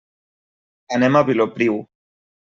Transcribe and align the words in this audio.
Anem 0.97 1.19
a 1.19 1.23
Vilopriu. 1.27 1.77